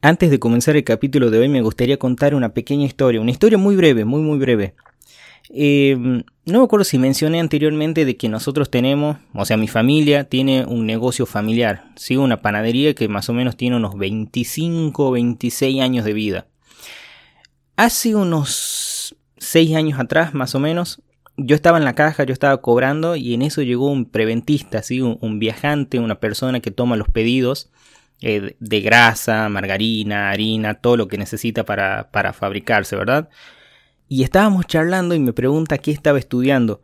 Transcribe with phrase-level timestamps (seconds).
[0.00, 3.58] Antes de comenzar el capítulo de hoy me gustaría contar una pequeña historia, una historia
[3.58, 4.74] muy breve, muy muy breve.
[5.50, 5.96] Eh,
[6.44, 10.64] no me acuerdo si mencioné anteriormente de que nosotros tenemos, o sea, mi familia tiene
[10.66, 12.16] un negocio familiar, ¿sí?
[12.16, 16.46] una panadería que más o menos tiene unos 25, 26 años de vida.
[17.74, 21.02] Hace unos 6 años atrás, más o menos,
[21.36, 25.00] yo estaba en la caja, yo estaba cobrando y en eso llegó un preventista, ¿sí?
[25.00, 27.68] un, viajante, una persona que toma los pedidos
[28.20, 33.28] eh, de grasa, margarina, harina, todo lo que necesita para, para fabricarse, ¿verdad?
[34.08, 36.82] Y estábamos charlando y me pregunta qué estaba estudiando.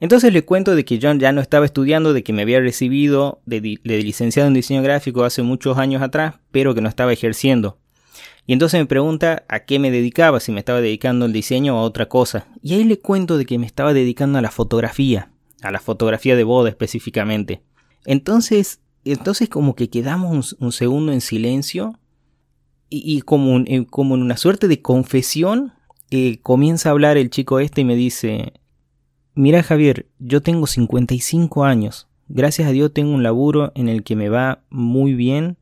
[0.00, 3.40] Entonces le cuento de que yo ya no estaba estudiando, de que me había recibido
[3.46, 7.78] de, de, licenciado en diseño gráfico hace muchos años atrás, pero que no estaba ejerciendo.
[8.46, 11.80] Y entonces me pregunta a qué me dedicaba, si me estaba dedicando al diseño o
[11.80, 12.46] a otra cosa.
[12.62, 16.36] Y ahí le cuento de que me estaba dedicando a la fotografía, a la fotografía
[16.36, 17.62] de boda específicamente.
[18.06, 21.98] Entonces, entonces como que quedamos un, segundo en silencio
[22.90, 25.72] y, como, en una suerte de confesión
[26.10, 28.54] eh, comienza a hablar el chico este y me dice,
[29.34, 34.16] mira Javier, yo tengo 55 años, gracias a Dios tengo un laburo en el que
[34.16, 35.58] me va muy bien.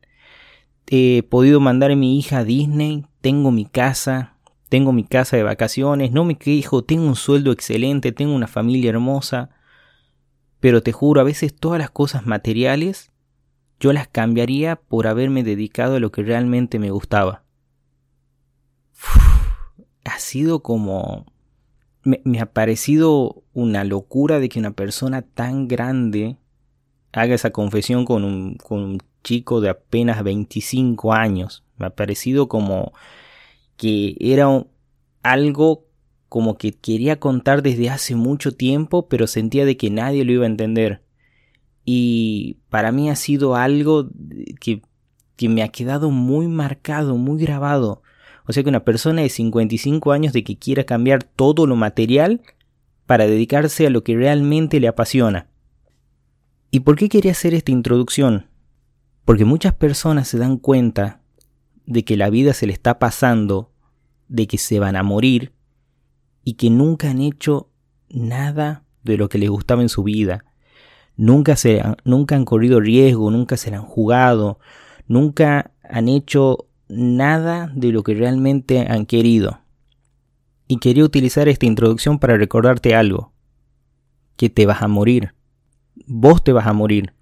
[0.89, 4.37] He podido mandar a mi hija a Disney, tengo mi casa,
[4.69, 8.89] tengo mi casa de vacaciones, no me quejo, tengo un sueldo excelente, tengo una familia
[8.89, 9.49] hermosa,
[10.61, 13.11] pero te juro, a veces todas las cosas materiales
[13.79, 17.43] yo las cambiaría por haberme dedicado a lo que realmente me gustaba.
[20.05, 21.25] ha sido como...
[22.03, 26.37] Me, ha parecido una locura de que una persona tan grande
[27.11, 31.65] haga esa confesión con un, con un chico de apenas 25 años.
[31.77, 32.93] Me ha parecido como
[33.75, 34.65] que era
[35.21, 35.85] algo
[36.29, 40.43] como que quería contar desde hace mucho tiempo, pero sentía de que nadie lo iba
[40.43, 41.01] a entender.
[41.89, 44.09] Y para mí ha sido algo
[44.59, 44.81] que,
[45.37, 48.03] que me ha quedado muy marcado, muy grabado.
[48.45, 52.41] O sea que una persona de 55 años de que quiera cambiar todo lo material
[53.05, 55.47] para dedicarse a lo que realmente le apasiona.
[56.71, 58.47] ¿Y por qué quería hacer esta introducción?
[59.23, 61.21] Porque muchas personas se dan cuenta
[61.85, 63.71] de que la vida se le está pasando,
[64.27, 65.53] de que se van a morir
[66.43, 67.69] y que nunca han hecho
[68.09, 70.43] nada de lo que les gustaba en su vida.
[71.17, 74.59] Nunca, se, nunca han corrido riesgo, nunca se han jugado,
[75.07, 79.59] nunca han hecho nada de lo que realmente han querido.
[80.67, 83.33] Y quería utilizar esta introducción para recordarte algo,
[84.35, 85.33] que te vas a morir.
[86.05, 87.13] Vos te vas a morir.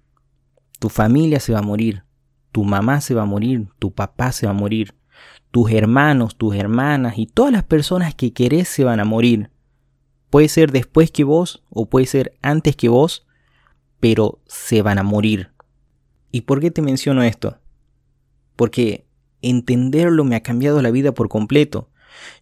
[0.78, 2.04] Tu familia se va a morir,
[2.52, 4.94] tu mamá se va a morir, tu papá se va a morir,
[5.50, 9.50] tus hermanos, tus hermanas y todas las personas que querés se van a morir.
[10.28, 13.25] Puede ser después que vos o puede ser antes que vos,
[14.00, 15.50] pero se van a morir.
[16.30, 17.58] ¿Y por qué te menciono esto?
[18.56, 19.06] Porque
[19.42, 21.88] entenderlo me ha cambiado la vida por completo.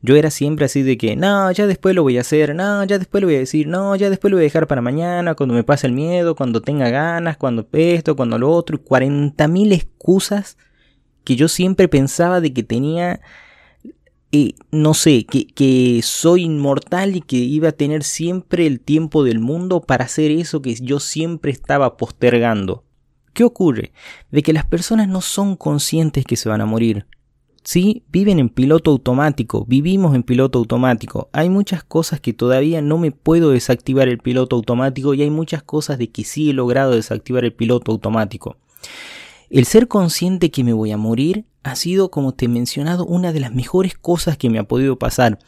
[0.02, 2.98] Yo era siempre así de que, no, ya después lo voy a hacer, no, ya
[2.98, 5.54] después lo voy a decir, no, ya después lo voy a dejar para mañana, cuando
[5.54, 10.56] me pase el miedo, cuando tenga ganas, cuando esto, cuando lo otro, y 40.000 excusas
[11.24, 13.20] que yo siempre pensaba de que tenía,
[14.70, 19.38] no sé, que, que soy inmortal y que iba a tener siempre el tiempo del
[19.38, 22.84] mundo para hacer eso que yo siempre estaba postergando.
[23.32, 23.92] ¿Qué ocurre?
[24.30, 27.06] De que las personas no son conscientes que se van a morir.
[27.64, 31.30] Sí, viven en piloto automático, vivimos en piloto automático.
[31.32, 35.62] Hay muchas cosas que todavía no me puedo desactivar el piloto automático y hay muchas
[35.62, 38.58] cosas de que sí he logrado desactivar el piloto automático.
[39.48, 43.32] El ser consciente que me voy a morir ha sido, como te he mencionado, una
[43.32, 45.38] de las mejores cosas que me ha podido pasar.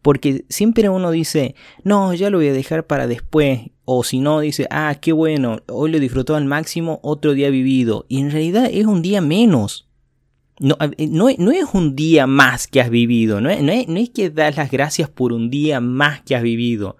[0.00, 3.70] Porque siempre uno dice, no, ya lo voy a dejar para después.
[3.84, 8.06] O si no, dice, ah, qué bueno, hoy lo disfrutó al máximo, otro día vivido.
[8.08, 9.88] Y en realidad es un día menos.
[10.58, 14.56] No, no, es un día más que has vivido, no es, no, es, que das
[14.56, 16.96] las gracias por un día más que has vivido.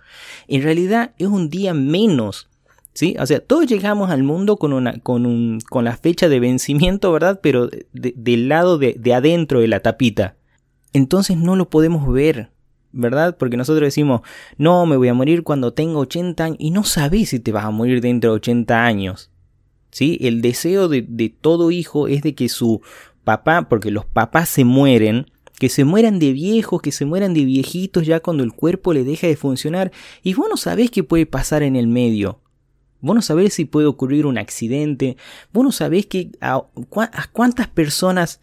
[0.46, 2.48] En realidad es un día menos.
[2.96, 3.14] ¿Sí?
[3.20, 7.12] O sea, todos llegamos al mundo con, una, con, un, con la fecha de vencimiento,
[7.12, 7.40] ¿verdad?
[7.42, 10.36] Pero del lado de, de adentro de la tapita.
[10.94, 12.50] Entonces no lo podemos ver,
[12.92, 13.36] ¿verdad?
[13.36, 14.22] Porque nosotros decimos,
[14.56, 17.66] no, me voy a morir cuando tenga 80 años y no sabes si te vas
[17.66, 19.30] a morir dentro de 80 años.
[19.90, 20.18] ¿Sí?
[20.22, 22.80] El deseo de, de todo hijo es de que su
[23.24, 25.26] papá, porque los papás se mueren,
[25.58, 29.04] que se mueran de viejos, que se mueran de viejitos ya cuando el cuerpo le
[29.04, 29.92] deja de funcionar,
[30.22, 32.40] y vos no sabés qué puede pasar en el medio.
[33.06, 35.16] Vos no sabés si puede ocurrir un accidente,
[35.52, 36.62] vos no sabés que a,
[37.32, 38.40] cuántas personas,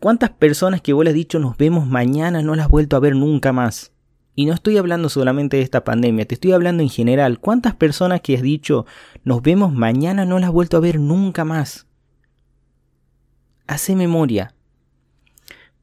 [0.00, 3.00] cuántas personas que vos le has dicho nos vemos mañana no las has vuelto a
[3.00, 3.92] ver nunca más.
[4.34, 7.40] Y no estoy hablando solamente de esta pandemia, te estoy hablando en general.
[7.40, 8.86] ¿Cuántas personas que has dicho
[9.24, 11.88] nos vemos mañana no las has vuelto a ver nunca más?
[13.68, 14.54] hace memoria.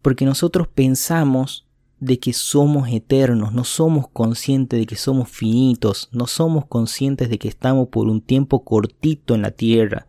[0.02, 1.65] Porque nosotros pensamos
[2.06, 7.38] de que somos eternos, no somos conscientes de que somos finitos, no somos conscientes de
[7.38, 10.07] que estamos por un tiempo cortito en la tierra.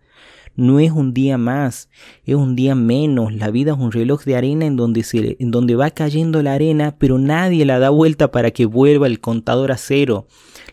[0.57, 1.91] No es un día más,
[2.25, 3.35] es un día menos.
[3.35, 6.55] La vida es un reloj de arena en donde, se, en donde va cayendo la
[6.55, 10.27] arena, pero nadie la da vuelta para que vuelva el contador a cero.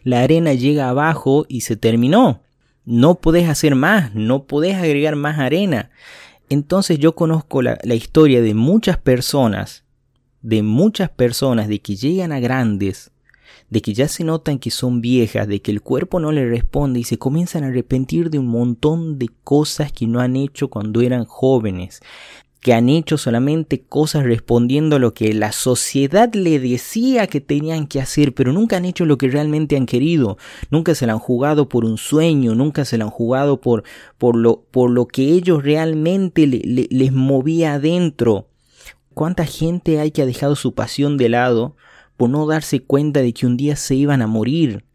[0.04, 2.42] La arena llega abajo y se terminó.
[2.86, 5.92] No podés hacer más, no podés agregar más arena.
[6.50, 9.83] Entonces yo conozco la, la historia de muchas personas,
[10.44, 13.10] de muchas personas de que llegan a grandes
[13.70, 17.00] de que ya se notan que son viejas, de que el cuerpo no le responde
[17.00, 21.02] y se comienzan a arrepentir de un montón de cosas que no han hecho cuando
[21.02, 22.02] eran jóvenes,
[22.62, 27.88] que han hecho solamente cosas respondiendo a lo que la sociedad le decía que tenían
[27.88, 30.38] que hacer, pero nunca han hecho lo que realmente han querido,
[30.70, 33.84] nunca se la han jugado por un sueño, nunca se la han jugado por,
[34.18, 38.48] por, lo, por lo que ellos realmente les movía adentro.
[39.14, 41.76] ¿Cuánta gente hay que ha dejado su pasión de lado
[42.18, 44.86] por no darse cuenta de que un día se iban a morir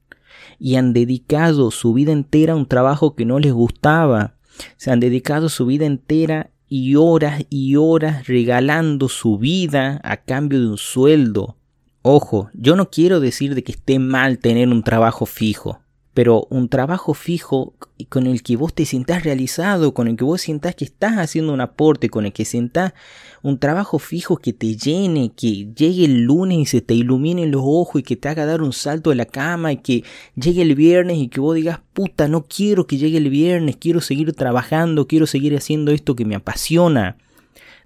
[0.58, 4.34] y han dedicado su vida entera a un trabajo que no les gustaba.
[4.76, 10.60] Se han dedicado su vida entera y horas y horas regalando su vida a cambio
[10.60, 11.56] de un sueldo.
[12.02, 15.80] Ojo, yo no quiero decir de que esté mal tener un trabajo fijo
[16.18, 17.74] pero un trabajo fijo
[18.08, 21.52] con el que vos te sientas realizado, con el que vos sientas que estás haciendo
[21.52, 22.92] un aporte, con el que sientas
[23.40, 27.62] un trabajo fijo que te llene, que llegue el lunes y se te ilumine los
[27.64, 30.02] ojos y que te haga dar un salto de la cama y que
[30.34, 34.00] llegue el viernes y que vos digas, puta, no quiero que llegue el viernes, quiero
[34.00, 37.16] seguir trabajando, quiero seguir haciendo esto que me apasiona.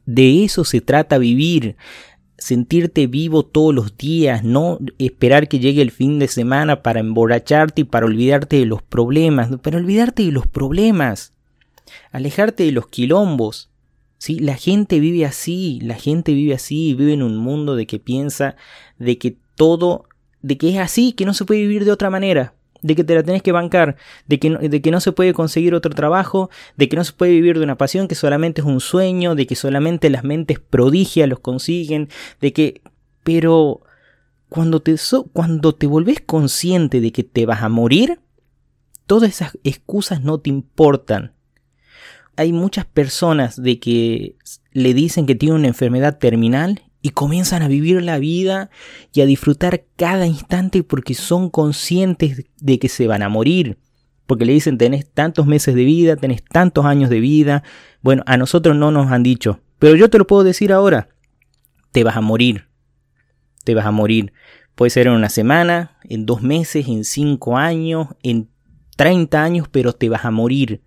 [0.07, 1.77] De eso se trata vivir
[2.43, 7.83] sentirte vivo todos los días, no esperar que llegue el fin de semana para emborracharte
[7.83, 11.33] y para olvidarte de los problemas, para olvidarte de los problemas,
[12.11, 13.71] alejarte de los quilombos.
[14.19, 14.39] ¿sí?
[14.39, 18.57] La gente vive así, la gente vive así, vive en un mundo de que piensa
[18.99, 20.05] de que todo,
[20.41, 23.15] de que es así, que no se puede vivir de otra manera de que te
[23.15, 23.97] la tenés que bancar,
[24.27, 27.13] de que, no, de que no se puede conseguir otro trabajo, de que no se
[27.13, 30.59] puede vivir de una pasión que solamente es un sueño, de que solamente las mentes
[30.59, 32.09] prodigias los consiguen,
[32.41, 32.83] de que...
[33.25, 33.83] Pero
[34.49, 34.97] cuando te,
[35.33, 38.19] cuando te volvés consciente de que te vas a morir,
[39.07, 41.33] todas esas excusas no te importan.
[42.37, 44.37] Hay muchas personas de que
[44.73, 48.71] le dicen que tiene una enfermedad terminal y comienzan a vivir la vida
[49.13, 53.79] y a disfrutar cada instante porque son conscientes de que se van a morir.
[54.27, 57.65] Porque le dicen tenés tantos meses de vida, tenés tantos años de vida.
[58.03, 59.61] Bueno, a nosotros no nos han dicho.
[59.81, 61.09] Pero yo te lo puedo decir ahora.
[61.91, 62.69] Te vas a morir.
[63.65, 64.33] Te vas a morir.
[64.77, 68.49] Puede ser en una semana, en dos meses, en cinco años, en
[68.97, 70.83] treinta años, pero te vas a morir.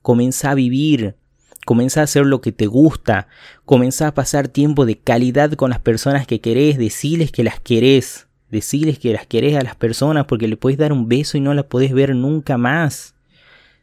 [0.00, 1.16] Comienza a vivir,
[1.64, 3.28] Comenzá a hacer lo que te gusta,
[3.64, 8.26] comenzá a pasar tiempo de calidad con las personas que querés, deciles que las querés,
[8.50, 11.54] deciles que las querés a las personas porque le puedes dar un beso y no
[11.54, 13.14] las podés ver nunca más.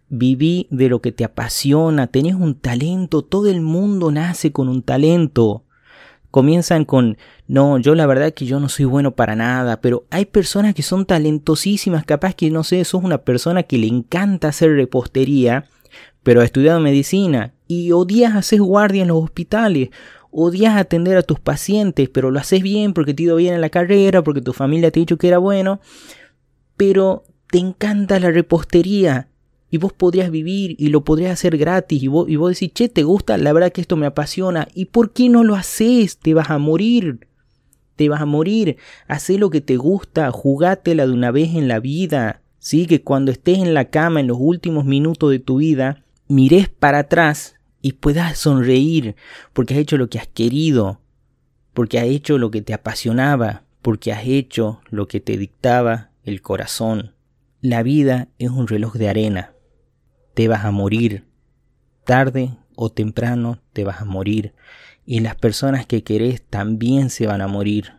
[0.10, 4.82] Viví de lo que te apasiona, tenés un talento, todo el mundo nace con un
[4.82, 5.64] talento.
[6.32, 7.18] Comienzan con,
[7.48, 10.84] no, yo la verdad que yo no soy bueno para nada, pero hay personas que
[10.84, 15.66] son talentosísimas, capaz que no sé, sos una persona que le encanta hacer repostería,
[16.24, 19.90] pero ha estudiado medicina y odias hacer guardia en los hospitales,
[20.32, 23.62] odias atender a tus pacientes, pero lo haces bien porque te ha ido bien en
[23.62, 25.80] la carrera, porque tu familia te ha dicho que era bueno,
[26.78, 29.30] pero te encanta la repostería
[29.70, 32.90] y vos podrías vivir y lo podrías hacer gratis y vos, y vos decís, che,
[32.90, 36.18] te gusta, la verdad que esto me apasiona, ¿y por qué no lo haces?
[36.18, 37.28] Te vas a morir.
[37.96, 38.78] Te vas a morir.
[39.08, 42.42] Hacé lo que te gusta, jugátela de una vez en la vida.
[42.58, 46.68] Sí, que cuando estés en la cama en los últimos minutos de tu vida, mires
[46.68, 49.16] para atrás y puedas sonreír
[49.54, 51.02] porque has hecho lo que has querido,
[51.74, 56.42] porque has hecho lo que te apasionaba, porque has hecho lo que te dictaba el
[56.42, 57.16] corazón.
[57.62, 59.54] La vida es un reloj de arena.
[60.34, 61.26] Te vas a morir.
[62.06, 64.54] Tarde o temprano te vas a morir.
[65.06, 67.94] Y las personas que querés también se van a morir.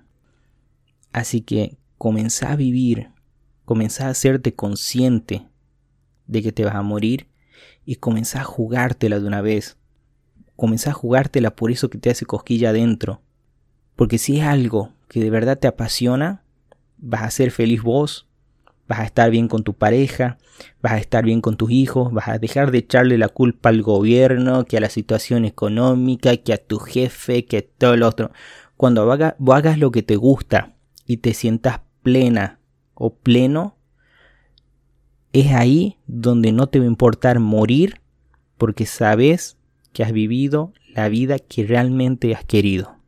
[1.12, 3.10] Así que comenzá a vivir,
[3.64, 5.48] comenzá a hacerte consciente
[6.26, 7.29] de que te vas a morir
[7.84, 9.76] y comenzá a jugártela de una vez.
[10.56, 13.22] Comenzá a jugártela por eso que te hace cosquilla adentro.
[13.96, 16.42] Porque si es algo que de verdad te apasiona,
[16.98, 18.28] vas a ser feliz vos,
[18.86, 20.38] vas a estar bien con tu pareja,
[20.82, 23.82] vas a estar bien con tus hijos, vas a dejar de echarle la culpa al
[23.82, 28.32] gobierno, que a la situación económica, que a tu jefe, que a todo lo otro.
[28.76, 30.74] Cuando hagas, hagas lo que te gusta
[31.06, 32.58] y te sientas plena
[32.94, 33.76] o pleno,
[35.32, 38.00] es ahí donde no te va a importar morir
[38.58, 39.56] porque sabes
[39.92, 42.99] que has vivido la vida que realmente has querido.